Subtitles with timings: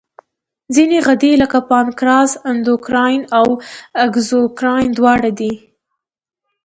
[0.75, 3.47] ځینې غدې لکه پانکراس اندوکراین او
[4.05, 5.53] اګزوکراین دواړه دي.